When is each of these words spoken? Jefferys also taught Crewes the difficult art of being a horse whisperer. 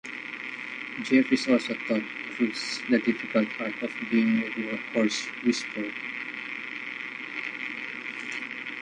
Jefferys 1.03 1.47
also 1.47 1.75
taught 1.75 2.01
Crewes 2.33 2.81
the 2.89 2.97
difficult 2.97 3.47
art 3.59 3.83
of 3.83 3.91
being 4.09 4.41
a 4.43 4.75
horse 4.95 5.27
whisperer. 5.45 5.91